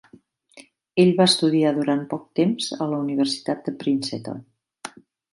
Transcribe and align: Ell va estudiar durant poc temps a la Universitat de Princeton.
Ell 1.01 1.09
va 1.17 1.25
estudiar 1.31 1.73
durant 1.75 2.01
poc 2.13 2.23
temps 2.39 2.69
a 2.85 2.87
la 2.93 2.99
Universitat 3.01 3.61
de 3.67 3.75
Princeton. 3.83 4.41